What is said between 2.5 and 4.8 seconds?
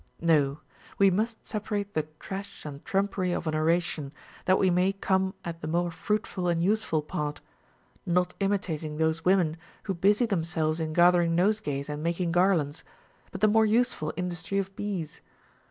and trumpery of an oration, that we